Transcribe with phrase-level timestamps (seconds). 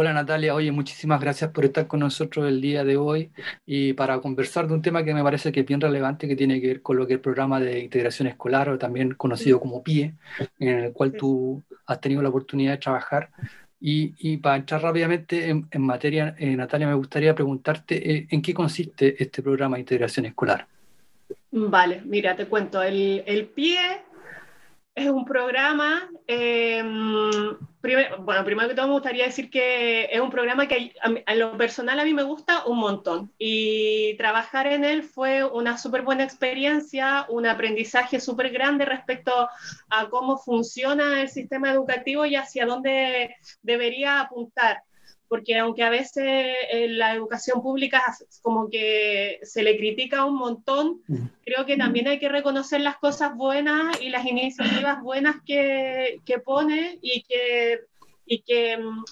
[0.00, 3.32] Hola Natalia, oye, muchísimas gracias por estar con nosotros el día de hoy
[3.66, 6.58] y para conversar de un tema que me parece que es bien relevante, que tiene
[6.58, 10.14] que ver con lo que el programa de integración escolar o también conocido como PIE,
[10.58, 13.28] en el cual tú has tenido la oportunidad de trabajar.
[13.78, 19.22] Y, para entrar rápidamente en, materia, eh, Natalia, me gustaría preguntarte eh, en qué consiste
[19.22, 20.66] este programa de integración escolar.
[21.50, 22.82] Vale, mira, te cuento.
[22.82, 23.78] El PIE
[25.04, 30.68] es un programa, eh, bueno, primero que todo me gustaría decir que es un programa
[30.68, 30.92] que
[31.26, 33.32] a, lo personal a mí me gusta un montón.
[33.38, 39.48] Y trabajar en él fue una súper buena experiencia, un aprendizaje súper grande respecto
[39.88, 44.82] a cómo funciona el sistema educativo y hacia dónde debería apuntar
[45.30, 46.24] porque aunque a veces
[46.72, 48.02] en la educación pública
[48.42, 51.02] como que se le critica un montón,
[51.44, 56.40] creo que también hay que reconocer las cosas buenas y las iniciativas buenas que, que
[56.40, 57.78] pone y que,
[58.26, 59.04] y que mm,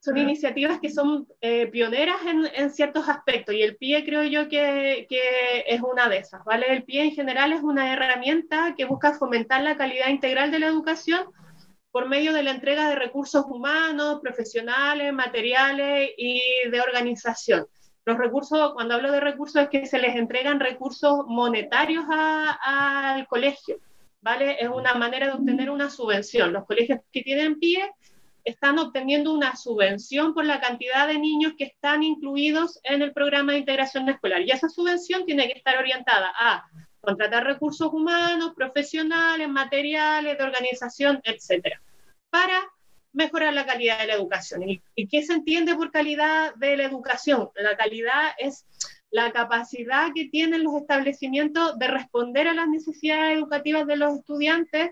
[0.00, 3.54] son iniciativas que son eh, pioneras en, en, ciertos aspectos.
[3.54, 6.66] Y el PIE creo yo que, que, es una de esas, ¿vale?
[6.68, 10.66] El PIE en general es una herramienta que busca fomentar la calidad integral de la
[10.66, 11.20] educación
[11.90, 17.66] por medio de la entrega de recursos humanos, profesionales, materiales y de organización.
[18.04, 23.80] Los recursos, cuando hablo de recursos, es que se les entregan recursos monetarios al colegio,
[24.20, 24.56] ¿vale?
[24.60, 26.52] Es una manera de obtener una subvención.
[26.52, 27.90] Los colegios que tienen pie
[28.44, 33.52] están obteniendo una subvención por la cantidad de niños que están incluidos en el programa
[33.52, 34.40] de integración escolar.
[34.40, 36.64] Y esa subvención tiene que estar orientada a
[37.08, 41.80] contratar recursos humanos, profesionales, materiales, de organización, etcétera,
[42.28, 42.70] para
[43.14, 44.62] mejorar la calidad de la educación.
[44.68, 47.48] ¿Y, qué se entiende por calidad de la educación?
[47.54, 48.66] La calidad es
[49.10, 54.90] la capacidad que tienen los establecimientos de responder a las necesidades educativas de los estudiantes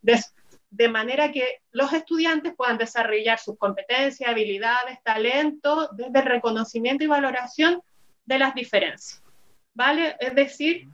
[0.00, 0.24] de,
[0.70, 7.08] de manera que los estudiantes puedan desarrollar sus competencias, habilidades, talentos desde el reconocimiento y
[7.08, 7.82] valoración
[8.24, 9.22] de las diferencias.
[9.74, 10.16] ¿Vale?
[10.18, 10.88] Es decir,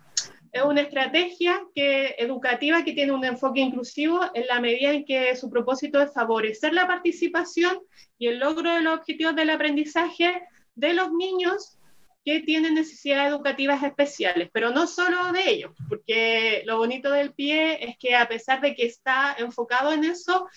[0.54, 5.50] es una estrategia educativa que tiene un enfoque inclusivo en la medida en que su
[5.50, 7.80] propósito es favorecer la participación
[8.18, 10.42] y el logro de los objetivos del aprendizaje
[10.76, 11.76] de los niños
[12.24, 17.84] que tienen necesidades educativas especiales, pero no solo de ellos, porque lo bonito del pie
[17.84, 20.48] es que a pesar de que está enfocado en eso,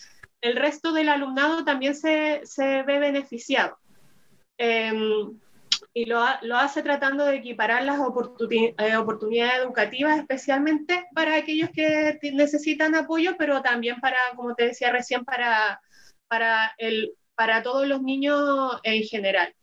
[0.41, 3.79] el resto del alumnado también se, se ve beneficiado.
[4.59, 5.39] Em,
[5.97, 12.19] y lo, lo, hace tratando de equiparar las eh, oportunidades educativas, especialmente para aquellos que
[12.33, 15.81] necesitan apoyo, pero también para, como te decía recién, para,
[16.27, 19.55] para, el, para todos los niños en general.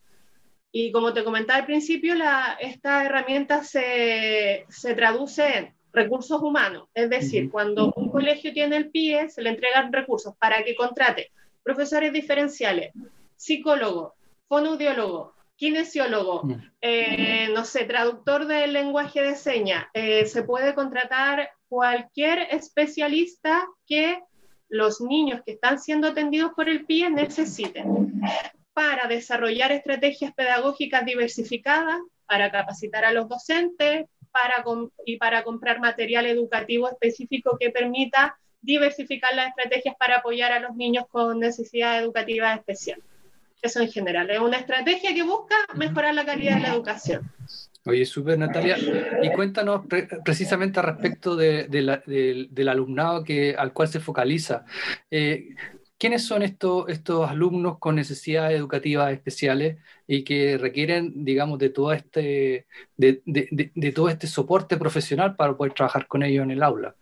[0.72, 6.88] Y como te comentaba al principio, la, esta herramienta se, se traduce en recursos humanos,
[6.94, 11.30] es decir, cuando un colegio tiene el PIE, se le entregan recursos para que contrate
[11.62, 12.90] profesores diferenciales,
[13.36, 14.14] psicólogos,
[14.48, 16.54] fonoaudiólogos, kinesiólogo, mm.
[16.82, 19.86] eh, no sé, traductor del lenguaje de señas.
[19.94, 24.20] Eh, se puede contratar cualquier especialista que
[24.68, 28.20] los niños que están siendo atendidos por el PIE necesiten
[28.74, 34.64] para desarrollar estrategias pedagógicas diversificadas, para capacitar a los docentes para
[35.06, 40.74] y para comprar material educativo específico que permita diversificar las estrategias para apoyar a los
[40.76, 43.13] niños con necesidades educativas especiales.
[43.64, 44.30] Eso en general.
[44.30, 47.32] Es una estrategia que busca mejorar la calidad de la educación.
[47.86, 48.76] Oye, súper Natalia.
[49.22, 49.86] Y cuéntanos
[50.22, 54.66] precisamente respecto del alumnado que, al cual se focaliza.
[55.10, 55.54] Eh,
[55.96, 61.94] ¿Quiénes son estos, estos alumnos con necesidades educativas especiales y que requieren, digamos, de todo
[61.94, 62.66] este,
[62.98, 66.94] de, de todo este soporte profesional para poder trabajar con ellos en el aula?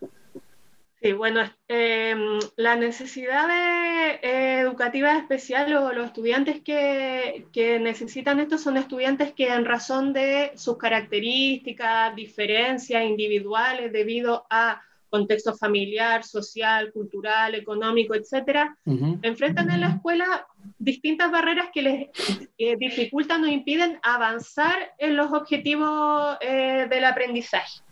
[1.03, 2.15] Sí, bueno, eh,
[2.57, 9.33] la necesidad de, eh, educativa especial o los estudiantes que, que, necesitan esto son estudiantes
[9.33, 14.81] que en razón de sus características, diferencias individuales debido a
[15.13, 18.79] contexto familiar, social, cultural, económico, etcétera,
[19.21, 20.47] enfrentan en la escuela
[20.79, 22.09] distintas barreras que les
[22.57, 27.83] eh, dificultan o impiden avanzar en los objetivos eh, del aprendizaje.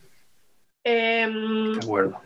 [0.83, 2.21] Em, de acuerdo.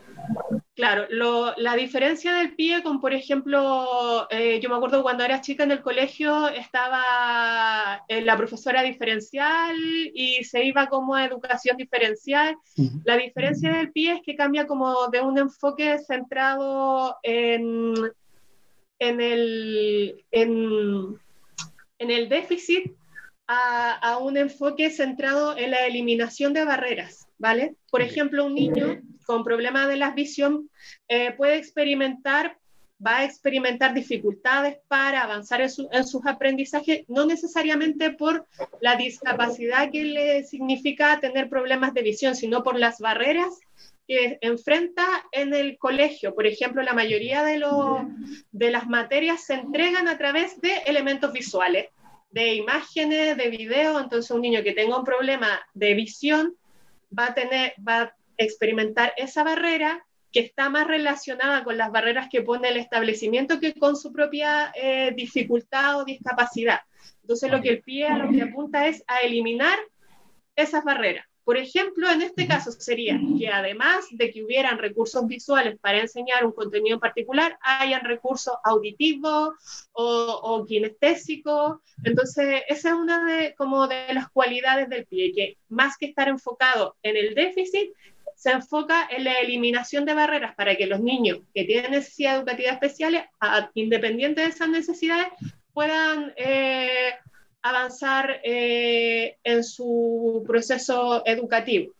[0.75, 1.07] Claro,
[1.55, 5.71] la diferencia del pie con, por ejemplo, eh, yo me acuerdo cuando era chica en
[5.71, 9.73] el colegio estaba eh, la profesora diferencial
[10.13, 12.57] y se iba como a educación diferencial.
[13.05, 17.93] La diferencia del pie es que cambia como de un enfoque centrado en,
[18.99, 21.17] en, el, en,
[21.99, 22.91] el déficit
[23.47, 27.75] a, a un enfoque centrado en la eliminación de barreras, ¿vale?
[27.89, 30.69] Por ejemplo, un niño con problemas de la visión
[31.07, 32.57] eh, puede experimentar
[33.05, 38.47] va a experimentar dificultades para avanzar en, sus aprendizajes, no necesariamente por
[38.81, 43.59] la discapacidad que le significa tener problemas de visión, sino por las barreras
[44.07, 46.35] que enfrenta en el colegio.
[46.35, 47.61] Por ejemplo, la mayoría de,
[48.51, 51.87] de las materias se entregan a través de elementos visuales,
[52.29, 53.99] de imágenes, de video.
[53.99, 56.55] Entonces, un niño que tenga un problema de visión
[57.17, 62.27] va a, tener, va a experimentar esa barrera que está más relacionada con las barreras
[62.29, 66.81] que pone el establecimiento que con su propia eh, dificultad o discapacidad.
[67.21, 69.79] Entonces, lo que el pie lo que apunta es a eliminar
[70.55, 71.25] esas barreras.
[71.45, 76.43] Por ejemplo, en este caso sería que además de que hubieran recursos visuales para enseñar
[76.43, 79.53] un contenido en particular, hayan recursos auditivos
[79.93, 81.77] o, o kinestésicos.
[82.03, 86.27] Entonces, esa es una de, como de las cualidades del pie, que más que estar
[86.27, 87.91] enfocado en el déficit,
[88.35, 92.73] se enfoca en la eliminación de barreras para que los niños que tienen necesidades educativas
[92.73, 93.23] especiales,
[93.75, 95.27] independiente de esas necesidades,
[95.73, 97.13] puedan eh,
[97.69, 101.93] avanzar eh, en su proceso educativo.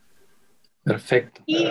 [0.84, 1.42] Perfecto.
[1.46, 1.66] Y,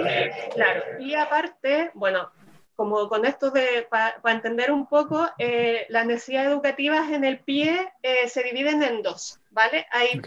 [0.54, 2.30] claro, y aparte, bueno,
[2.74, 7.92] como con esto de, para entender un poco, eh, las necesidades educativas en el pie
[8.26, 9.40] se dividen en dos.
[9.54, 9.86] ¿vale?
[9.90, 10.20] Hay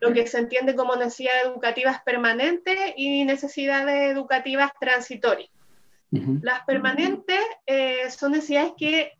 [0.00, 5.50] lo que se entiende como necesidades educativas permanentes y necesidades educativas transitorias.
[6.10, 9.12] Las permanentes eh, son necesidades que,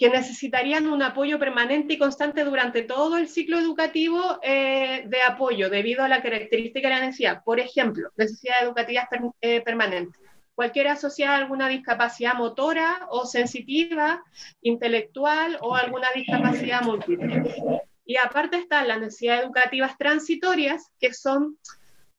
[0.00, 5.68] que necesitarían un apoyo permanente y constante durante todo el ciclo educativo eh, de apoyo
[5.68, 7.44] debido a la característica de la necesidad.
[7.44, 9.08] Por ejemplo, necesidades educativas
[9.42, 10.18] eh, permanentes
[10.54, 14.22] cualquiera asociada a alguna discapacidad motora o sensitiva,
[14.60, 17.44] intelectual o alguna discapacidad múltiple.
[18.04, 21.56] Y aparte están las necesidades educativas transitorias, que son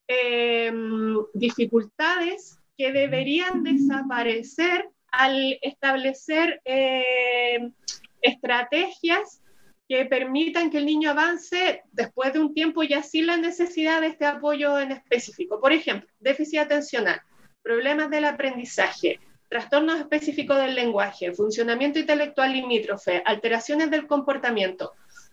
[0.08, 7.72] em, dificultades que deberían desaparecer al establecer em,
[8.20, 9.42] estrategias
[9.88, 14.08] que permitan que el niño avance después de un tiempo y así la necesidad de
[14.08, 15.60] este apoyo en específico.
[15.60, 17.20] Por ejemplo, déficit atencional,
[17.62, 24.92] problemas del aprendizaje, trastornos específicos del lenguaje, funcionamiento intelectual limítrofe, alteraciones del comportamiento,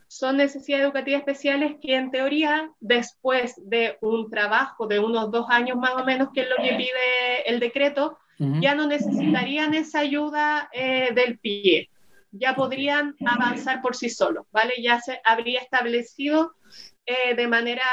[0.10, 5.78] son necesidades educativas especiales que en teoría después de un trabajo de unos dos años
[5.78, 10.70] más o menos, que es lo que pide el decreto, ya no necesitarían esa ayuda
[10.72, 11.90] eh, del pie,
[12.32, 14.74] ya podrían avanzar por sí solos, ¿vale?
[14.82, 16.54] Ya se habría establecido
[17.06, 17.84] eh, de manera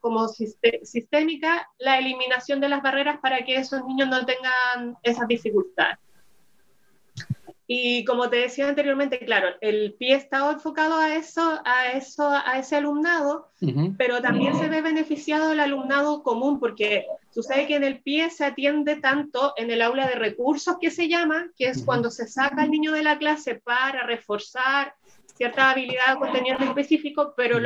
[0.00, 5.98] como sistémica la eliminación de las barreras para que esos niños no tengan esas dificultades.
[7.70, 12.58] Y como te decía anteriormente, claro, el pie está enfocado a eso, a eso, a
[12.58, 13.50] ese alumnado,
[13.98, 18.46] pero también se ve beneficiado el alumnado común, porque sucede que en el pie se
[18.46, 22.62] atiende tanto en el aula de recursos que se llama, que es cuando se saca
[22.62, 24.94] al niño de la clase para reforzar
[25.36, 27.60] cierta habilidad o contenido específico, pero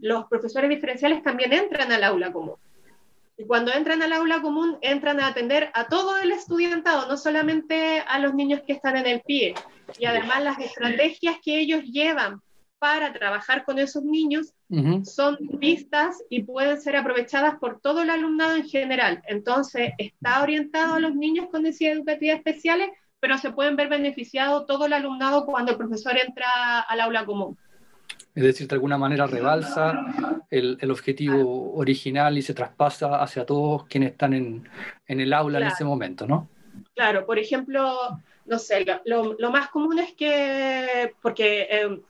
[0.00, 2.54] los profesores diferenciales también entran al aula común.
[3.40, 8.00] Y cuando entran al aula común, entran a atender a todo el estudiantado, no solamente
[8.06, 9.54] a los niños que están en el pie.
[9.98, 12.42] Y además las estrategias que ellos llevan
[12.78, 14.52] para trabajar con esos niños
[15.04, 19.22] son vistas y pueden ser aprovechadas por todo el alumnado en general.
[19.26, 22.90] Entonces, está orientado a los niños con necesidades educativas especiales,
[23.20, 27.56] pero se pueden ver beneficiado todo el alumnado cuando el profesor entra al aula común.
[28.34, 33.86] Es decir, de alguna manera rebalsa el, el objetivo original y se traspasa hacia todos
[33.86, 34.68] quienes están en,
[35.06, 36.48] en el aula en ese momento, ¿no?
[36.94, 42.00] Claro, por ejemplo, no sé, lo, lo más común es que, porque eh,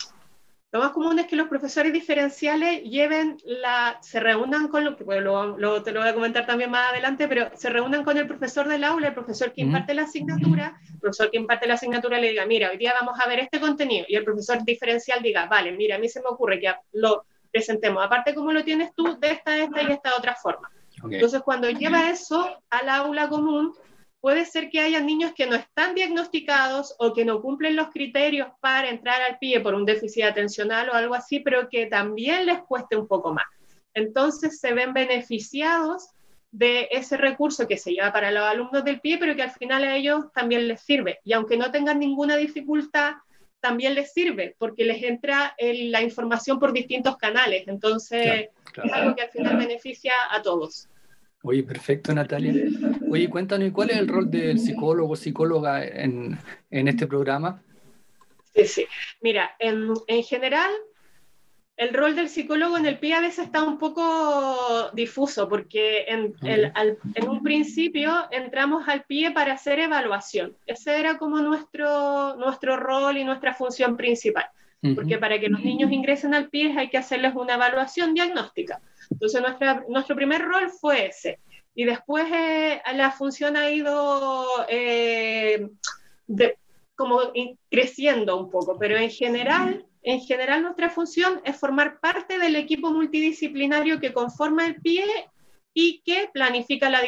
[0.72, 5.04] lo más común es que los profesores diferenciales lleven la, se reúnan con, lo que
[5.04, 8.68] luego, te lo voy a comentar también más adelante, pero se reúnan con el profesor
[8.68, 12.30] del aula, el profesor que imparte la asignatura, el profesor que imparte la asignatura le
[12.30, 15.72] diga, mira, hoy día vamos a ver este contenido, y el profesor diferencial diga, vale,
[15.72, 19.32] mira, a mí se me ocurre que lo presentemos, aparte como lo tienes tú, de
[19.32, 20.70] esta, esta y esta otra forma.
[21.10, 23.74] Entonces, cuando lleva eso al aula común,
[24.20, 28.48] puede ser que haya niños que no están diagnosticados o que no cumplen los criterios
[28.60, 32.60] para entrar al pie por un déficit atencional o algo así, pero que también les
[32.62, 33.46] cueste un poco más.
[33.94, 36.10] Entonces se ven beneficiados
[36.52, 39.84] de ese recurso que se lleva para los alumnos del pie, pero que al final
[39.84, 41.20] a ellos también les sirve.
[41.24, 43.14] Y aunque no tengan ninguna dificultad,
[43.60, 47.68] también les sirve, porque les entra la información por distintos canales.
[47.68, 48.48] Entonces,
[48.82, 50.88] es algo que al final beneficia a todos.
[51.42, 52.52] Oye, perfecto, Natalia.
[53.10, 56.38] Oye, cuéntanos, ¿cuál es el rol del psicólogo o psicóloga en,
[56.70, 57.62] en, este programa?
[58.54, 58.86] Sí, sí.
[59.22, 60.70] Mira, en, en general,
[61.80, 66.34] el rol del psicólogo en el PIE a veces está un poco difuso porque en,
[66.42, 70.54] en, un principio entramos al PIE para hacer evaluación.
[70.66, 74.44] Ese era como nuestro, nuestro rol y nuestra función principal.
[74.94, 78.80] Porque para que los niños ingresen al PIE hay que hacerles una evaluación diagnóstica.
[79.10, 81.38] Entonces nuestra, nuestro primer rol fue ese.
[81.74, 85.68] Y después eh, la función ha ido eh,
[86.96, 87.20] como
[87.70, 92.90] creciendo un poco, pero en general en general, nuestra función es formar parte del equipo
[92.90, 95.04] multidisciplinario que conforma el PIE
[95.74, 97.00] y que planifica la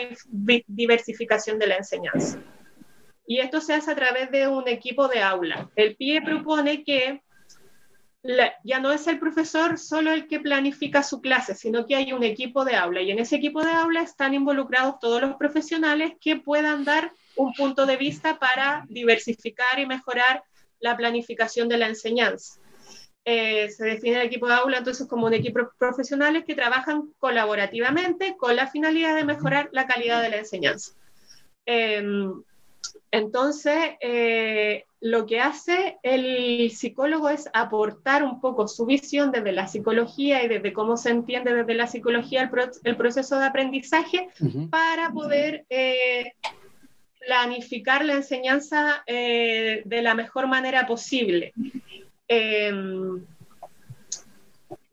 [0.67, 2.39] diversificación de la enseñanza.
[3.27, 5.71] Y esto se hace a través de un equipo de aula.
[5.75, 7.23] El PIE propone que
[8.65, 12.23] ya no es el profesor solo el que planifica su clase, sino que hay un
[12.23, 16.37] equipo de aula y en ese equipo de aula están involucrados todos los profesionales que
[16.37, 20.45] puedan dar un punto de vista para diversificar y mejorar
[20.79, 22.61] la planificación de la enseñanza.
[23.25, 28.37] Eh, se define el equipo de aula entonces como un equipo profesionales que trabajan colaborativamente
[28.37, 30.93] con la finalidad de mejorar la calidad de la enseñanza.
[31.65, 32.43] Em,
[33.11, 39.67] entonces, eh, lo que hace el psicólogo es aportar un poco su visión desde la
[39.67, 42.51] psicología y desde cómo se entiende desde la psicología
[42.85, 44.29] el, proceso de aprendizaje
[44.71, 46.33] para poder eh,
[47.27, 51.53] planificar la enseñanza de la mejor manera posible.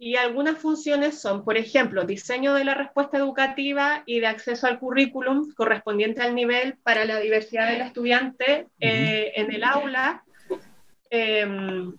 [0.01, 4.79] Y algunas funciones son, por ejemplo, diseño de la respuesta educativa y de acceso al
[4.79, 10.23] currículum correspondiente al nivel para la diversidad del estudiante eh, en el aula.
[11.09, 11.93] Em,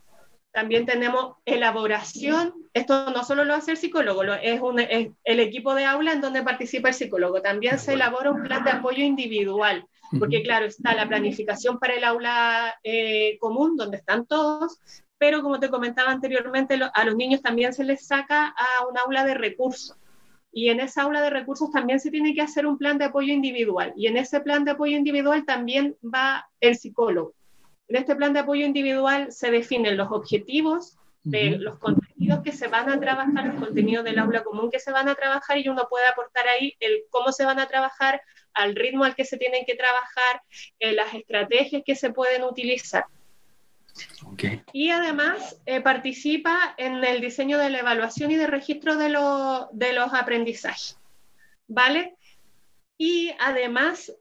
[0.51, 4.61] también tenemos elaboración, esto no solo lo hace el psicólogo, es,
[5.25, 7.43] el equipo de aula en donde participa el psicólogo.
[7.43, 9.85] También se elabora un plan de apoyo individual,
[10.19, 14.79] porque claro, está la planificación para el aula eh, común, donde están todos,
[15.21, 19.23] pero como te comentaba anteriormente, a los niños también se les saca a un aula
[19.27, 19.95] de recursos.
[20.51, 23.31] Y en esa aula de recursos también se tiene que hacer un plan de apoyo
[23.31, 23.93] individual.
[23.97, 27.35] Y en ese plan de apoyo individual también va el psicólogo.
[27.89, 32.69] En este plan de apoyo individual se definen los objetivos de los contenidos que se
[32.69, 35.87] van a trabajar, los contenidos del aula común que se van a trabajar y uno
[35.91, 38.23] puede aportar ahí el cómo se van a trabajar,
[38.55, 40.41] al ritmo al que se tienen que trabajar,
[40.79, 43.05] eh, las estrategias que se pueden utilizar.
[44.73, 49.09] Y además eh, participa en el diseño de la evaluación y de registro de,
[49.73, 50.99] de los aprendizajes.
[51.67, 52.17] ¿Vale?
[52.99, 54.13] Y además,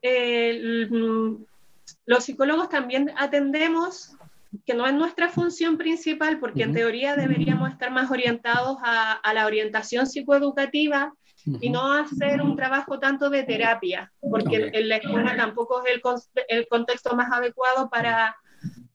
[2.06, 4.16] los psicólogos también atendemos,
[4.66, 9.46] que no es nuestra función principal, porque en teoría deberíamos estar más orientados a, la
[9.46, 11.14] orientación psicoeducativa
[11.60, 16.02] y no hacer un trabajo tanto de terapia, porque en la escuela tampoco es el,
[16.48, 18.36] el contexto más adecuado para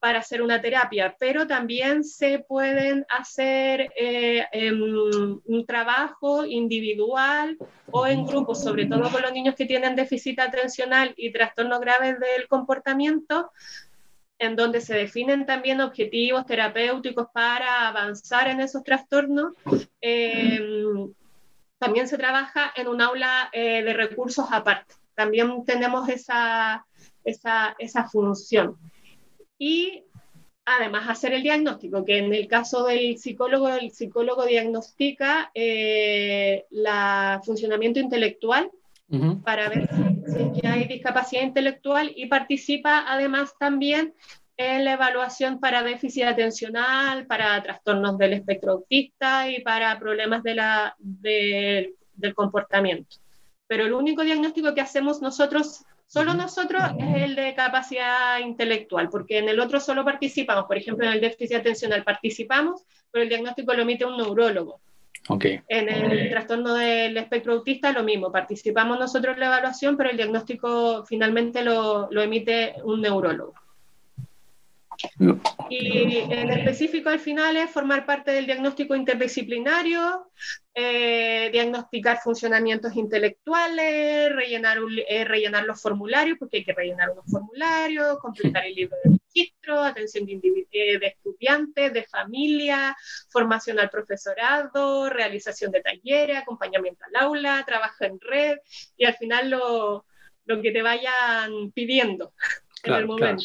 [0.04, 7.56] para hacer una terapia, pero también se pueden hacer eh, em, un trabajo individual
[7.90, 12.20] o en grupos, sobre todo con los niños que tienen déficit atencional y trastornos graves
[12.20, 13.50] del comportamiento,
[14.38, 19.54] en donde se definen también objetivos terapéuticos para avanzar en esos trastornos.
[20.02, 21.14] Em,
[21.78, 24.96] también se trabaja en un aula eh, de recursos aparte.
[25.14, 26.84] También tenemos esa,
[27.24, 28.76] esa, esa función
[29.58, 30.04] y
[30.64, 37.38] además hacer el diagnóstico, que en el caso del psicólogo, el psicólogo diagnostica el eh,
[37.44, 38.70] funcionamiento intelectual
[39.44, 39.88] para ver
[40.26, 44.14] si, hay discapacidad intelectual y participa además también
[44.56, 50.54] en la evaluación para déficit atencional, para trastornos del espectro autista y para problemas de
[50.54, 53.16] la, del comportamiento.
[53.66, 59.38] Pero el único diagnóstico que hacemos nosotros Solo nosotros es el de capacidad intelectual, porque
[59.38, 63.74] en el otro solo participamos, por ejemplo, en el déficit atencional participamos, pero el diagnóstico
[63.74, 64.80] lo emite un neurólogo.
[65.28, 65.58] Okay.
[65.66, 70.16] En el trastorno del espectro autista lo mismo, participamos nosotros en la evaluación, pero el
[70.16, 73.54] diagnóstico finalmente lo, lo emite un neurólogo.
[75.70, 80.30] Y en específico al final es formar parte del diagnóstico interdisciplinario,
[80.74, 88.18] eh, diagnosticar funcionamientos intelectuales, rellenar, eh, rellenar los formularios, porque hay que rellenar unos formularios,
[88.18, 92.96] completar el libro de registro, atención de, eh, de estudiantes, de familia,
[93.30, 98.58] formación al profesorado, realización de talleres, acompañamiento al aula, trabajo en red
[98.96, 100.06] y al final lo,
[100.44, 102.32] lo que te vayan pidiendo
[102.84, 103.44] en el momento.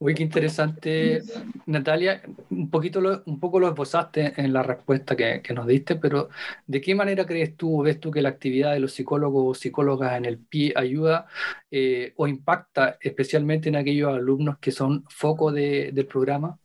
[0.00, 1.22] Uy, qué interesante,
[1.66, 2.22] Natalia.
[2.50, 6.28] Un, poquito lo, un poco lo esbozaste en la respuesta que, que, nos diste, pero
[6.68, 10.16] ¿de qué manera crees tú, ves tú que la actividad de los psicólogos o psicólogas
[10.16, 11.26] en el PIE ayuda
[11.72, 16.56] eh, o impacta especialmente en aquellos alumnos que son foco de, del programa?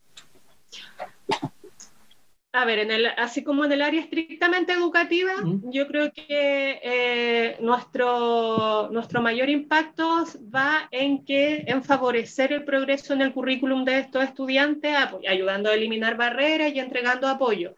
[2.56, 5.34] A ver, en el, así como en el área estrictamente educativa,
[5.64, 13.14] yo creo que eh, nuestro, nuestro mayor impacto va en, que, en favorecer el progreso
[13.14, 14.96] en el currículum de estos estudiantes,
[15.28, 17.76] ayudando a eliminar barreras y entregando apoyo.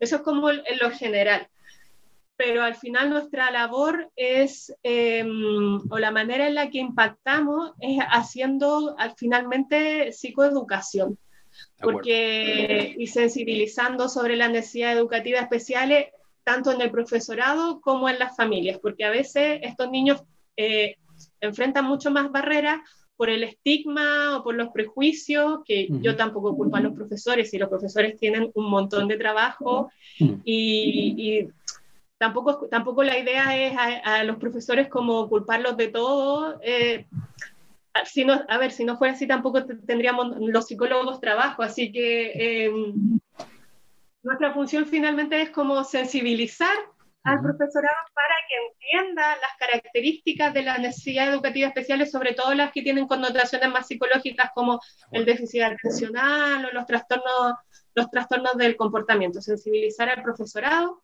[0.00, 1.46] Eso es como en lo general.
[2.36, 7.98] Pero al final nuestra labor es, em, o la manera en la que impactamos es
[8.10, 11.16] haciendo al, finalmente psicoeducación
[11.80, 16.06] porque, y sensibilizando sobre las necesidades educativas especiales,
[16.44, 20.22] tanto en el profesorado como en las familias, porque a veces estos niños
[20.56, 20.96] eh,
[21.40, 22.80] enfrentan mucho más barreras
[23.16, 27.58] por el estigma o por los prejuicios, que yo tampoco culpo a los profesores, y
[27.58, 29.90] los profesores tienen un montón de trabajo
[30.44, 31.48] y,
[32.18, 36.60] tampoco, tampoco la idea es a, los profesores como culparlos de todo.
[36.62, 37.06] Eh,
[38.04, 42.64] si no, a ver, si no fuera así tampoco tendríamos los psicólogos trabajo, así que
[42.64, 43.18] em,
[44.22, 46.76] nuestra función finalmente es como sensibilizar
[47.24, 52.70] al profesorado para que entienda las características de las necesidades educativas especiales, sobre todo las
[52.70, 57.54] que tienen connotaciones más psicológicas como el déficit atencional o los trastornos,
[57.94, 61.02] los trastornos del comportamiento, sensibilizar al profesorado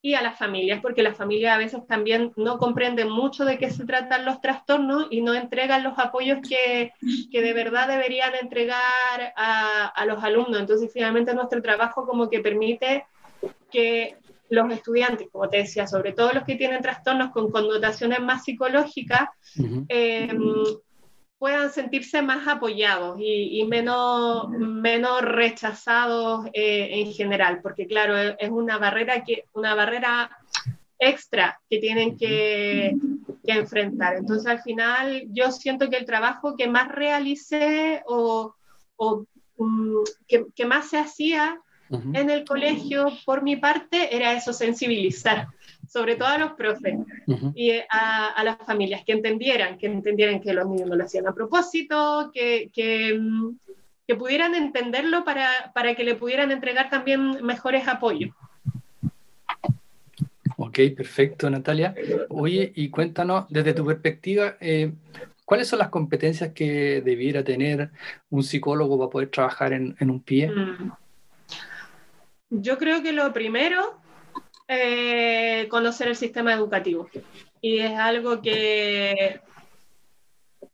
[0.00, 3.70] y a las familias, porque las familias a veces también no comprenden mucho de qué
[3.70, 6.92] se tratan los trastornos y no entregan los apoyos que,
[7.32, 10.60] que de verdad deberían entregar a, a, los alumnos.
[10.60, 13.06] Entonces, finalmente nuestro trabajo como que permite
[13.72, 14.16] que
[14.50, 19.28] los estudiantes, como te decía, sobre todo los que tienen trastornos con connotaciones más psicológicas,
[21.38, 28.78] puedan sentirse más apoyados y, menos, menos rechazados eh, en general, porque claro, es una
[28.78, 30.30] barrera, que, una barrera
[30.98, 32.96] extra que tienen que,
[33.44, 34.16] que, enfrentar.
[34.16, 38.54] Entonces al final yo siento que el trabajo que más realicé o,
[38.96, 39.24] o
[39.56, 45.48] um, que, que, más se hacía en el colegio por mi parte era eso, sensibilizar
[45.88, 46.94] sobre todo a los profes
[47.54, 51.34] y a, las familias, que entendieran, que entendieran que los niños no lo hacían a
[51.34, 53.18] propósito, que, que,
[54.06, 58.30] que pudieran entenderlo para, para, que le pudieran entregar también mejores apoyos.
[60.58, 61.94] Ok, perfecto, Natalia.
[62.28, 64.92] Oye, y cuéntanos desde tu perspectiva, eh,
[65.44, 67.90] ¿cuáles son las competencias que debiera tener
[68.28, 70.50] un psicólogo para poder trabajar en, en un pie?
[70.50, 70.92] Mm.
[72.50, 74.00] Yo creo que lo primero
[74.68, 77.08] eh, conocer el sistema educativo.
[77.60, 79.40] Y es algo que,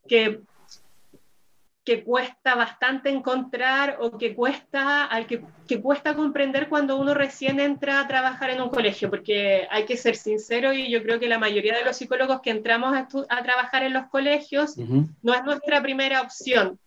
[0.09, 0.41] que,
[1.85, 7.61] que, cuesta bastante encontrar o que cuesta, al que, que, cuesta comprender cuando uno recién
[7.61, 11.29] entra a trabajar en un colegio, porque hay que ser sincero y yo creo que
[11.29, 15.45] la mayoría de los psicólogos que entramos a, a trabajar en los colegios no es
[15.45, 16.79] nuestra primera opción.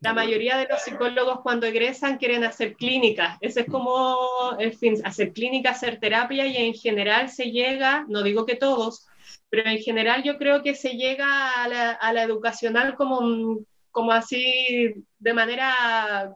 [0.00, 3.36] La mayoría de los psicólogos cuando egresan quieren hacer clínicas.
[3.40, 4.16] Ese es como,
[4.58, 9.06] en fin, hacer clínica, hacer terapia y en general se llega, no digo que todos,
[9.50, 13.58] pero en general yo creo que se llega a la, a la educacional como,
[13.90, 16.34] como así de manera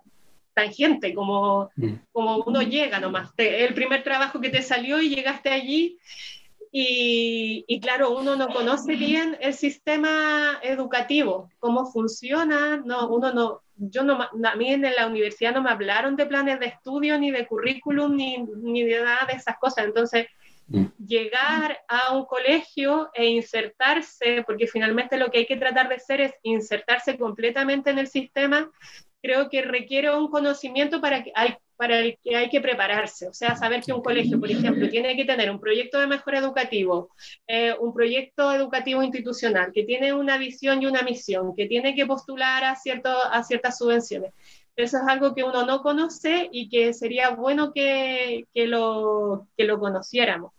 [0.52, 1.94] tangente, como, mm.
[2.12, 3.30] como uno llega nomás.
[3.36, 5.98] El primer trabajo que te salió y llegaste allí
[6.76, 14.02] y, claro, uno no conoce bien el sistema educativo, cómo funciona, no, uno no, yo
[14.02, 17.46] no, a mí en la universidad no me hablaron de planes de estudio, ni de
[17.46, 19.84] currículum, ni, ni de nada de esas cosas.
[19.84, 20.26] Entonces,
[20.66, 20.86] mm.
[21.06, 26.20] llegar a un colegio e insertarse, porque finalmente lo que hay que tratar de hacer
[26.22, 28.68] es insertarse completamente en el sistema,
[29.22, 33.28] creo que requiere un conocimiento para que hay, para el que hay que prepararse.
[33.28, 36.38] O sea, saber que un colegio, por ejemplo, tiene que tener un proyecto de mejora
[36.38, 37.10] educativo,
[37.46, 42.06] eh, un proyecto educativo institucional, que tiene una visión y una misión, que tiene que
[42.06, 44.32] postular a, cierto, a ciertas subvenciones.
[44.76, 49.64] Eso es algo que uno no conoce y que sería bueno que, que, lo, que
[49.64, 50.52] lo conociéramos.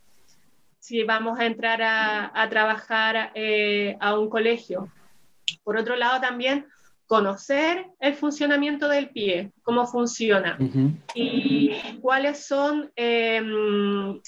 [0.79, 4.89] Si vamos a entrar a, a trabajar eh, a un colegio.
[5.63, 6.67] Por otro lado, también
[7.07, 10.57] conocer el funcionamiento del pie, cómo funciona
[11.13, 14.19] y cuáles son, em,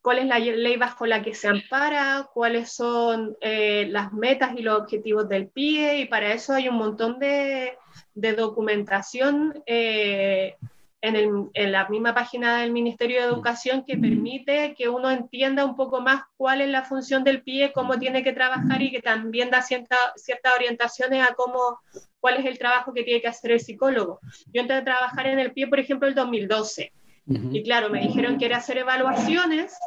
[0.00, 4.62] cuál es la ley bajo la que se ampara, cuáles son eh, las metas y
[4.62, 7.76] los objetivos del pie y para eso hay un montón de,
[8.14, 10.56] de documentación eh,
[11.02, 16.00] en, la misma página del Ministerio de Educación que permite que uno entienda un poco
[16.00, 19.62] más cuál es la función del PIE, cómo tiene que trabajar y que también da
[19.62, 21.80] ciertas orientaciones a cómo,
[22.20, 24.20] cuál es el trabajo que tiene que hacer el psicólogo.
[24.52, 26.92] Yo entré a trabajar en el PIE, por ejemplo, el 2012.
[27.26, 29.78] Y claro, me dijeron que era hacer evaluaciones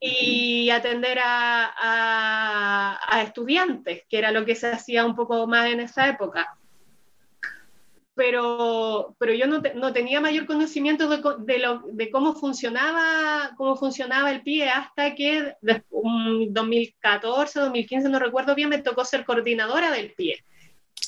[0.00, 5.80] y atender a, a estudiantes, que era lo que se hacía un poco más en
[5.80, 6.56] esa época
[8.20, 13.76] pero, pero yo no, no tenía mayor conocimiento de, de, lo, de, cómo, funcionaba, cómo
[13.76, 19.90] funcionaba el PIE hasta que en 2014, 2015, no recuerdo bien, me tocó ser coordinadora
[19.90, 20.44] del PIE.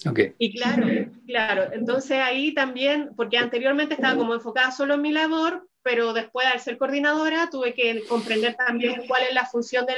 [0.08, 0.32] Okay.
[0.38, 0.86] Y claro,
[1.26, 6.46] claro, entonces ahí también, porque anteriormente estaba como enfocada solo en mi labor, pero después
[6.46, 9.94] al ser coordinadora tuve que comprender también cuál es la función de,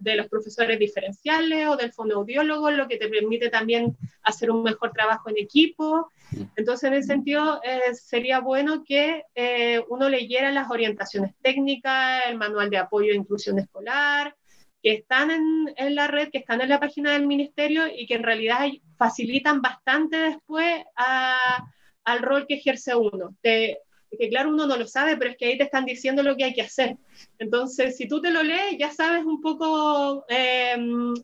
[0.00, 4.92] de los profesores diferenciales o del fonoaudiólogo, lo que te permite también hacer un mejor
[4.92, 6.10] trabajo en equipo.
[6.56, 12.36] Entonces, en ese sentido, eh, sería bueno que eh, uno leyera las orientaciones técnicas, el
[12.36, 14.34] manual de apoyo a inclusión escolar,
[14.82, 18.14] que están en, en, la red, que están en la página del ministerio y que
[18.14, 18.66] en realidad
[18.98, 21.64] facilitan bastante después a,
[22.04, 23.34] al rol que ejerce uno.
[23.40, 23.78] Te,
[24.16, 26.44] que claro, uno no lo sabe, pero es que ahí te están diciendo lo que
[26.44, 26.96] hay que hacer.
[27.38, 30.76] Entonces, si tú te lo lees, ya sabes un poco eh,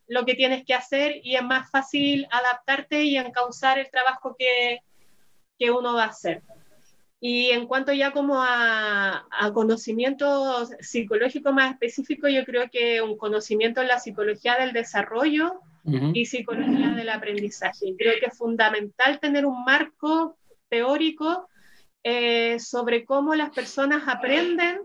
[0.08, 4.80] lo que tienes que hacer y es más fácil adaptarte y encauzar el trabajo que,
[5.58, 6.42] que uno va a hacer.
[7.22, 13.18] Y en cuanto ya como a, a, conocimiento psicológico más específico, yo creo que un
[13.18, 16.12] conocimiento en la psicología del desarrollo uh -huh.
[16.14, 17.94] y psicología del aprendizaje.
[17.98, 20.38] Creo que es fundamental tener un marco
[20.70, 21.49] teórico
[22.02, 24.80] eh, sobre cómo las personas aprenden,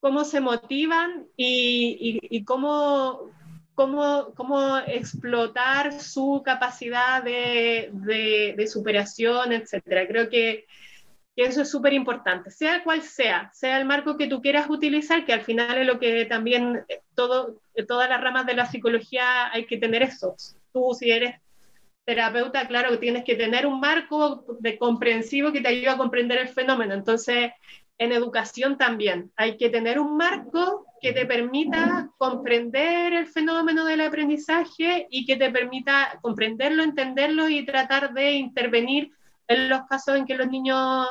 [0.00, 3.30] cómo se motivan y, cómo,
[3.74, 10.06] cómo, cómo, explotar su capacidad de, de, de superación, etc.
[10.08, 10.66] Creo que,
[11.34, 15.24] que eso es súper importante, sea cual sea, sea el marco que tú quieras utilizar,
[15.24, 19.66] que al final es lo que también todo, todas las ramas de la psicología hay
[19.66, 20.36] que tener eso.
[20.72, 21.40] Tú si eres
[22.08, 26.48] terapeuta, claro tienes que tener un marco de comprensivo que te ayude a comprender el
[26.48, 26.94] fenómeno.
[26.94, 27.50] Entonces,
[27.98, 34.00] en educación también hay que tener un marco que te permita comprender el fenómeno del
[34.00, 39.12] aprendizaje y que te permita comprenderlo, entenderlo y tratar de intervenir
[39.46, 41.08] en los casos en que los niños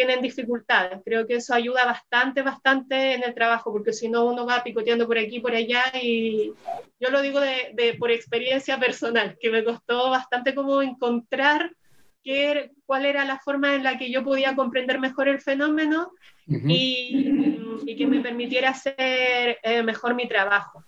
[0.00, 1.02] tienen dificultades.
[1.04, 5.06] Creo que eso ayuda bastante, bastante en el trabajo, porque si no uno va picoteando
[5.06, 6.54] por aquí, por allá, y
[6.98, 11.76] yo lo digo de, de por experiencia personal, que me costó bastante como encontrar
[12.24, 16.12] qué, cuál era la forma en la que yo podía comprender mejor el fenómeno
[16.46, 16.72] uh -huh.
[16.72, 20.82] y, y, que me permitiera hacer eh, mejor mi trabajo.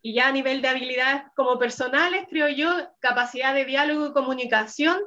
[0.00, 5.00] Y ya a nivel de habilidades como personales, creo yo, capacidad de diálogo y comunicación,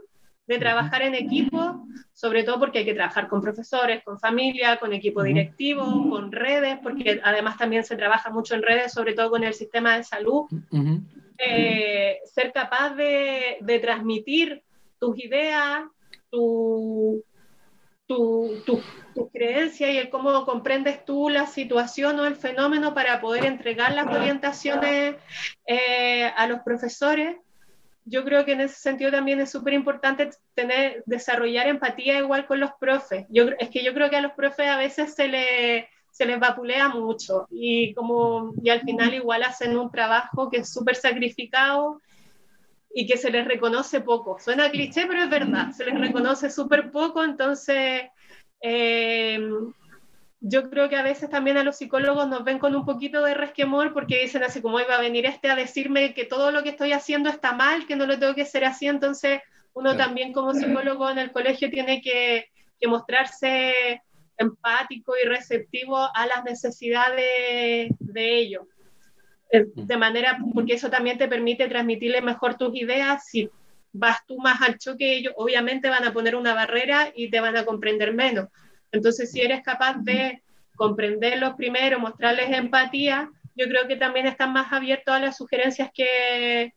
[0.49, 4.91] de trabajar en equipo, sobre todo porque hay que trabajar con profesores, con familia, con
[4.93, 6.09] equipo directivo, uh -huh.
[6.09, 9.95] con redes, porque además también se trabaja mucho en redes, sobre todo con el sistema
[9.95, 10.47] de salud.
[10.71, 11.01] Uh -huh.
[11.37, 14.63] eh, ser capaz de, de, transmitir
[14.99, 15.83] tus ideas,
[16.31, 17.23] tu,
[18.07, 18.81] tu, tu,
[19.13, 23.93] tu creencia y el cómo comprendes tú la situación o el fenómeno para poder entregar
[23.93, 25.15] las orientaciones
[25.67, 27.37] eh, a los profesores
[28.09, 32.59] yo creo que en ese sentido también es súper importante tener, desarrollar empatía igual con
[32.59, 33.25] los profes.
[33.29, 36.39] Yo, es que yo creo que a los profes a veces se, le, se les
[36.39, 42.01] vapulea mucho y, como, y al final igual hacen un trabajo que es súper sacrificado
[42.93, 44.39] y que se les reconoce poco.
[44.39, 48.03] Suena cliché, pero es verdad, se les reconoce súper poco, entonces...
[48.61, 49.39] Eh,
[50.41, 53.33] yo creo que a veces también a los psicólogos nos ven con un poquito de
[53.33, 56.69] resquemor porque dicen así como iba a venir este a decirme que todo lo que
[56.69, 59.41] estoy haciendo está mal, que no lo tengo que hacer así, entonces
[59.73, 62.49] uno también como psicólogo en el colegio tiene que,
[62.79, 64.01] que, mostrarse
[64.37, 68.63] empático y receptivo a las necesidades de ellos.
[69.51, 73.25] Eh, de manera, porque eso también te permite transmitirle mejor tus ideas.
[73.25, 73.49] Si
[73.93, 77.57] vas tú más al choque, ellos obviamente van a poner una barrera y te van
[77.57, 78.49] a comprender menos
[78.91, 80.41] entonces, si eres capaz de
[80.75, 86.73] comprenderlos primero, mostrarles empatía, yo creo que también están más abiertos a las sugerencias que,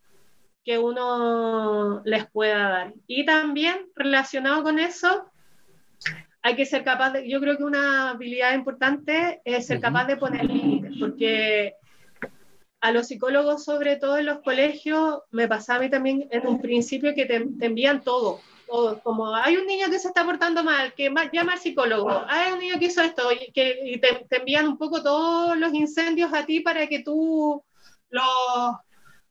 [0.65, 2.95] que uno les pueda dar.
[3.07, 5.27] Y también relacionado con eso,
[6.43, 10.17] hay que ser capaz de, yo creo que una habilidad importante es ser capaz de
[10.17, 11.75] poner límites, porque
[12.81, 16.61] a los psicólogos, sobre todo en los colegios, me pasaba a mí también en un
[16.61, 18.41] principio que te, te envían todo,
[19.03, 22.59] como hay un niño que se está portando mal, que llama al psicólogo, hay un
[22.59, 26.33] niño que hizo esto, y que y te, te, envían un poco todos los incendios
[26.33, 27.63] a ti para que tú
[28.11, 28.77] los,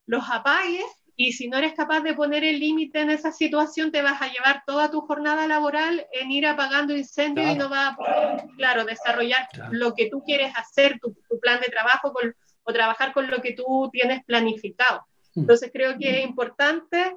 [0.05, 4.01] los apagues, y si no eres capaz de poner el límite en esa situación, te
[4.01, 7.55] vas a llevar toda tu jornada laboral en ir apagando incendios claro.
[7.55, 9.73] y no vas a poder, claro, desarrollar claro.
[9.73, 13.41] lo que tú quieres hacer, tu, tu plan de trabajo con, o trabajar con lo
[13.41, 15.05] que tú tienes planificado.
[15.35, 15.41] Hmm.
[15.41, 17.15] Entonces creo que es importante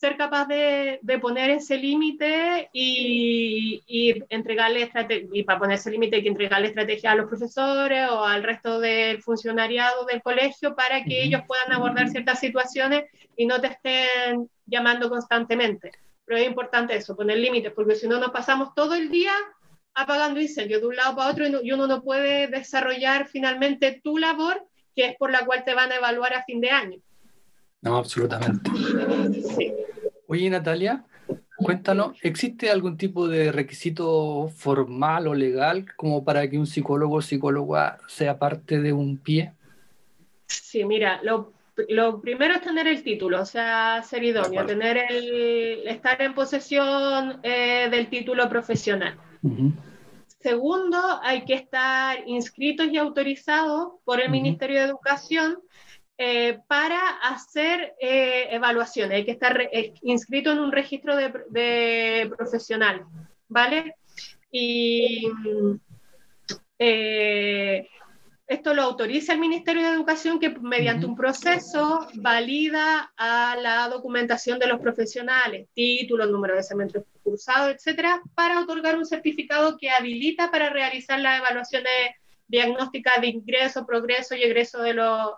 [0.00, 4.90] ser capaz de, de poner ese límite y, y, entregarle
[5.30, 8.80] y para poner ese límite hay que entregarle estrategia a los profesores o al resto
[8.80, 13.04] del funcionariado del colegio para que ellos puedan abordar ciertas situaciones
[13.36, 15.92] y no te estén llamando constantemente.
[16.24, 19.34] pero es importante eso, poner límites, porque si no nos pasamos todo el día
[19.94, 24.66] apagando incendios de un lado para otro y, uno no puede desarrollar finalmente tu labor,
[24.96, 27.00] que es por la cual te van a evaluar a fin de año.
[27.82, 28.70] No, absolutamente.
[30.26, 31.04] Oye, Natalia,
[31.56, 37.22] cuéntanos, ¿existe algún tipo de requisito formal o legal como para que un psicólogo o
[37.22, 39.52] psicóloga sea parte de un pie?
[40.46, 41.52] Sí, mira, lo,
[42.20, 47.88] primero es tener el título, o sea, ser idóneo, tener el, estar en posesión eh,
[47.90, 49.16] del título profesional.
[50.40, 55.58] Segundo, hay que estar inscritos y autorizados por el Ministerio de Educación
[56.22, 59.16] eh, para hacer eh, evaluaciones.
[59.16, 63.06] Hay que estar eh, inscrito en un registro de, de profesional,
[63.48, 63.94] ¿vale?
[64.50, 65.26] Y
[68.46, 74.58] esto lo autoriza el Ministerio de Educación que mediante un proceso valida a la documentación
[74.58, 80.50] de los profesionales, títulos, número de semestres cursados, etcétera, para otorgar un certificado que habilita
[80.50, 82.10] para realizar las evaluaciones
[82.46, 85.30] diagnósticas de ingreso, progreso y egreso de los,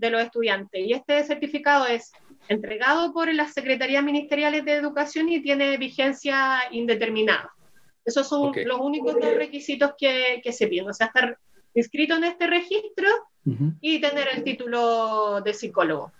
[0.00, 0.84] de los estudiantes.
[0.84, 2.10] Y este certificado es
[2.48, 7.52] entregado por las Secretarías Ministeriales de Educación y tiene vigencia indeterminada.
[8.04, 10.88] Esos son los únicos dos requisitos que, que se piden.
[10.88, 11.38] O sea, estar
[11.74, 13.08] inscrito en este registro
[13.80, 16.12] y tener el título de psicólogo.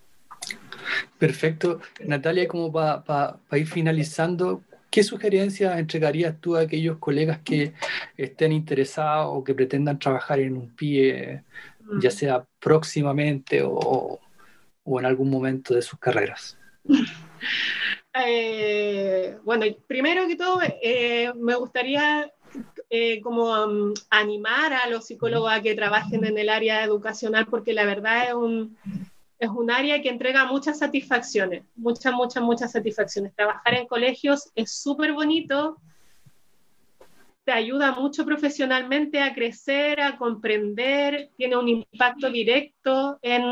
[1.18, 1.80] Perfecto.
[2.04, 7.72] Natalia, como para ir finalizando, ¿qué sugerencias entregarías tú a aquellos colegas que
[8.16, 11.42] estén interesados o que pretendan trabajar en un pie,
[12.00, 12.12] ya mm.
[12.12, 14.20] sea próximamente o,
[14.86, 16.58] en algún momento de sus carreras?
[18.26, 22.28] Eh, bueno, primero que todo, eh, me gustaría
[22.88, 27.72] eh, como um, animar a los psicólogos a que trabajen en el área educacional, porque
[27.72, 28.76] la verdad es un,
[29.38, 33.34] es un área que entrega muchas satisfacciones, muchas, muchas, muchas satisfacciones.
[33.34, 35.78] Trabajar en colegios es súper bonito,
[37.50, 43.42] te ayuda mucho profesionalmente a crecer, a comprender, tiene un impacto directo en,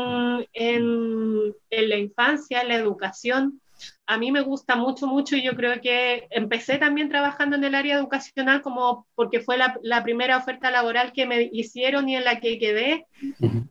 [0.53, 3.59] en, en la infancia, en la educación.
[4.07, 7.75] A mí me gusta mucho, mucho y yo creo que empecé también trabajando en el
[7.75, 12.39] área educacional como porque fue la, primera oferta laboral que me hicieron y en la
[12.39, 13.05] que quedé,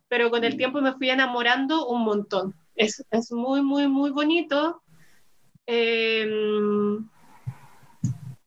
[0.09, 2.53] pero con el tiempo me fui enamorando un montón.
[2.75, 4.83] Es, es muy, muy, muy bonito.
[5.65, 7.09] Em,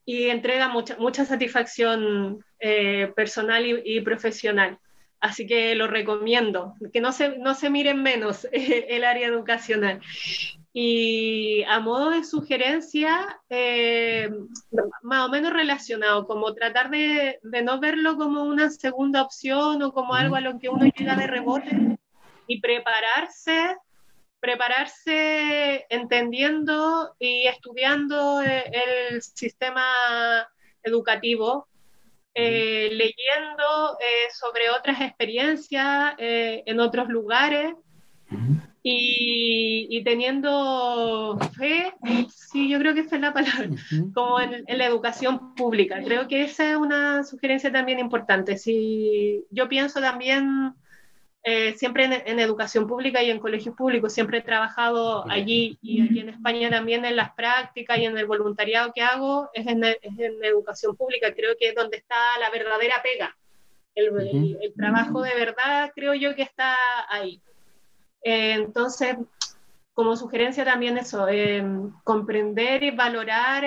[0.04, 4.78] y entrega mucha, mucha satisfacción eh, personal y, profesional.
[5.20, 10.00] Así que lo recomiendo, que no se, no se miren menos el área educacional.
[10.74, 14.30] Y a modo de sugerencia, eh,
[15.02, 19.92] más o menos relacionado, como tratar de, de, no verlo como una segunda opción o
[19.92, 21.98] como algo a lo que uno llega de rebote
[22.46, 23.76] y prepararse,
[24.42, 28.64] prepararse entendiendo y estudiando eh,
[29.10, 29.84] el sistema
[30.82, 31.68] educativo,
[32.34, 33.96] eh, leyendo
[34.32, 37.74] sobre otras experiencias en otros lugares
[38.84, 41.94] y, teniendo fe,
[42.34, 43.68] sí, yo creo que esa es la palabra,
[44.12, 46.02] como en, la educación pública.
[46.02, 48.58] Creo que esa es una sugerencia también importante.
[48.58, 50.74] Si yo pienso también
[51.44, 56.20] eh, siempre en, educación pública y en colegios públicos, siempre he trabajado allí y aquí
[56.20, 59.98] en España también en las prácticas y en el voluntariado que hago, es en, es
[60.02, 61.34] en educación pública.
[61.34, 63.36] Creo que es donde está la verdadera pega.
[63.94, 66.76] el, el trabajo de verdad creo yo que está
[67.08, 67.40] ahí.
[68.22, 69.16] Eh, entonces,
[69.94, 71.64] como sugerencia también eso, eh,
[72.04, 73.64] comprender y valorar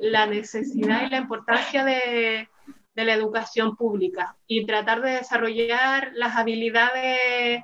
[0.00, 2.48] la necesidad y la importancia de,
[3.04, 7.62] la educación pública y tratar de desarrollar las habilidades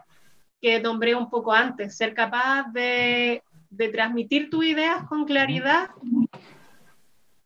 [0.61, 5.91] que nombré un poco antes, ser capaz de, de transmitir tus ideas con claridad,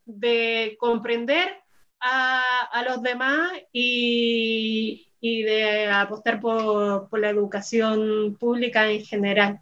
[0.05, 1.61] de comprender
[1.99, 9.59] a, a los demás y, y de apostar por, por, la educación pública en general.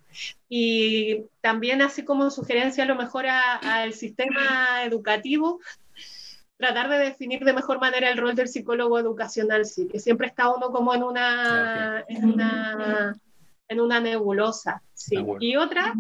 [0.48, 5.60] Y también, así como sugerencia a lo mejor al sistema educativo,
[6.58, 10.54] tratar de definir de mejor manera el rol del psicólogo educacional, sí, que siempre está
[10.54, 13.16] uno como en una, en una,
[13.68, 14.82] en una nebulosa.
[14.94, 15.24] Sí.
[15.40, 15.94] Y otra,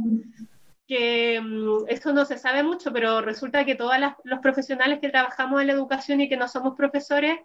[0.87, 3.93] que mm, esto no se sabe mucho, pero resulta que todos
[4.23, 7.39] los profesionales que trabajamos en la educación y que no somos profesores,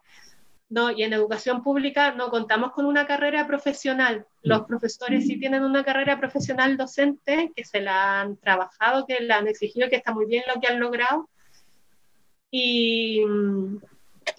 [0.70, 4.25] no, y en educación pública no contamos con una carrera profesional.
[4.40, 4.66] Los mm.
[4.66, 9.48] profesores sí tienen una carrera profesional docente que se la han trabajado, que la han
[9.48, 11.29] exigido, que está muy bien lo que han logrado.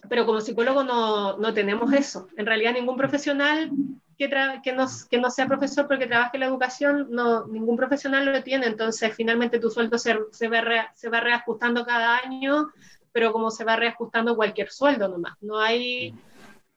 [0.10, 2.28] Pero como psicólogo no, no tenemos eso.
[2.38, 3.71] En realidad ningún profesional
[4.17, 4.30] que,
[4.63, 8.43] que, no, que no sea profesor porque trabaje en la educación, no, ningún profesional lo
[8.43, 12.69] tiene, entonces finalmente tu sueldo se, se, va, se va reajustando cada año,
[13.12, 15.34] pero como se va reajustando cualquier sueldo nomás.
[15.41, 16.13] No hay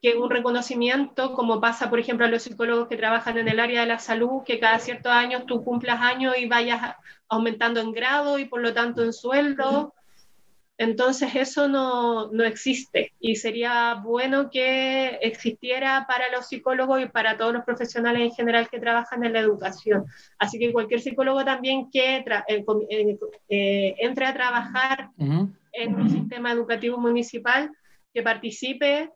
[0.01, 3.81] que un reconocimiento, como pasa, por ejemplo, a los psicólogos que trabajan en el área
[3.81, 6.95] de la salud, que cada ciertos años tú cumplas años y vayas
[7.27, 9.93] aumentando en grado y por lo tanto en sueldo.
[10.79, 17.35] Entonces eso no, no, existe y sería bueno que existiera para los psicólogos y para
[17.35, 20.05] todos los profesionales en general que trabajan en la educación.
[20.37, 22.65] Así que cualquier psicólogo también que eh,
[23.49, 27.71] eh, entre a trabajar en un sistema educativo municipal,
[28.13, 29.11] que participe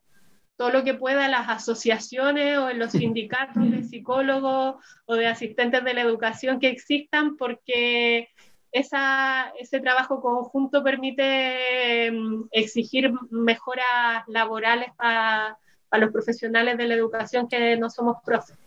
[0.56, 5.84] todo lo que pueda las asociaciones o en los sindicatos de psicólogos o de asistentes
[5.84, 8.30] de la educación que existan, porque
[8.72, 15.58] esa, ese trabajo conjunto permite mm, exigir mejoras laborales para
[16.00, 18.58] los profesionales de la educación que no somos profes.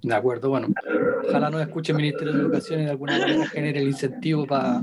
[0.00, 0.68] De acuerdo, bueno,
[1.26, 4.80] ojalá nos escuche el Ministerio de Educación y de alguna manera genere el incentivo para,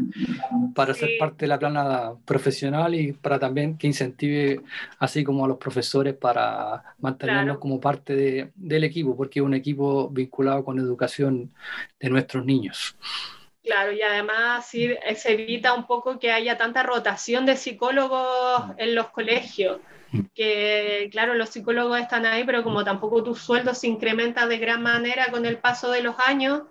[0.73, 4.59] para ser parte de la plana profesional y para también que incentive
[4.99, 9.53] así como a los profesores para mantenernos como parte de, del equipo, porque es un
[9.53, 11.49] equipo vinculado con educación
[11.97, 12.97] de nuestros niños.
[13.65, 18.93] Claro, y además sí, se evita un poco que haya tanta rotación de psicólogos en
[18.93, 19.79] los colegios,
[20.35, 24.83] que claro, los psicólogos están ahí, pero como tampoco tu sueldo se incrementa de gran
[24.83, 26.61] manera con el paso de los años,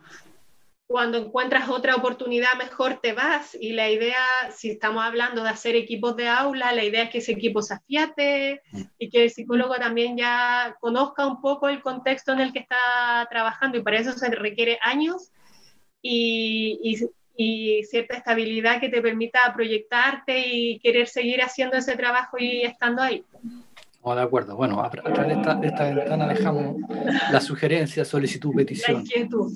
[0.87, 3.57] cuando encuentras otra oportunidad mejor te vas.
[3.61, 7.19] Y la idea, si estamos hablando de hacer equipos de aula, la idea es que
[7.19, 8.63] ese equipo se afiate
[8.99, 13.27] y que el psicólogo también ya conozca un poco el contexto en el que está
[13.29, 15.33] trabajando y para eso se requiere años
[16.05, 23.03] y, cierta estabilidad que te permita proyectarte y querer seguir haciendo ese trabajo y estando
[23.03, 23.25] ahí.
[24.07, 24.55] Oh, de acuerdo.
[24.55, 26.77] Bueno, a, través de esta, de esta, ventana dejamos
[27.33, 28.99] la sugerencia, solicitud, petición.
[28.99, 29.51] La inquietud.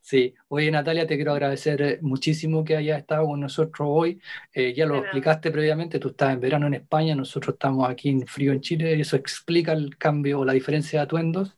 [0.00, 0.32] Sí.
[0.48, 4.20] Oye, Natalia, te quiero agradecer muchísimo que hayas estado con nosotros hoy.
[4.52, 8.26] Eh, ya lo explicaste previamente, tú estás en verano en España, nosotros estamos aquí en
[8.26, 11.56] frío en Chile, y eso explica el cambio o la diferencia de atuendos.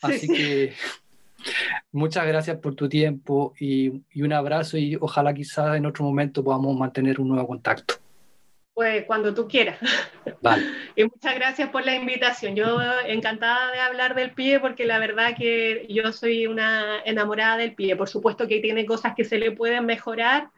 [0.00, 0.72] Así que
[1.92, 3.88] Muchas gracias por tu tiempo y,
[4.20, 7.94] un abrazo y ojalá quizás en otro momento podamos mantener un nuevo contacto.
[8.78, 9.76] Pues cuando tú quieras.
[10.40, 10.64] Vale.
[10.94, 12.54] Y muchas gracias por la invitación.
[12.54, 17.74] Yo encantada de hablar del pie porque la verdad que yo soy una enamorada del
[17.74, 17.96] pie.
[17.96, 20.50] Por supuesto que tiene cosas que se le pueden mejorar,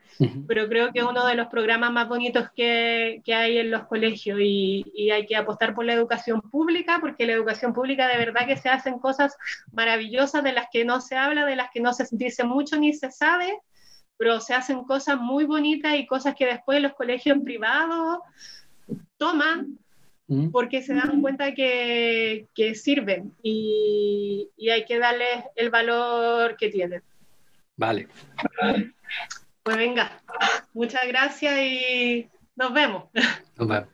[0.47, 3.87] pero creo que es uno de los programas más bonitos que, que hay en los
[3.87, 8.17] colegios y, y, hay que apostar por la educación pública porque la educación pública de
[8.17, 9.35] verdad que se hacen cosas
[9.71, 12.93] maravillosas de las que no se habla, de las que no se dice mucho ni
[12.93, 13.51] se sabe
[14.21, 18.19] pero se hacen cosas muy bonitas y cosas que después los colegios privados
[19.17, 19.79] toman
[20.27, 20.51] mm.
[20.51, 26.69] porque se dan cuenta que, que sirven y, y, hay que darles el valor que
[26.69, 27.01] tienen.
[27.77, 28.09] Vale.
[29.63, 30.21] Pues venga,
[30.75, 33.05] muchas gracias y nos vemos.
[33.57, 33.89] Nos vemos.